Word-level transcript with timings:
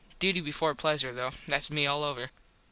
Duty 0.17 0.41
before 0.41 0.73
pleasure 0.73 1.13
though. 1.13 1.29
Thats 1.45 1.69
me 1.69 1.85
all 1.85 2.03
over. 2.03 2.31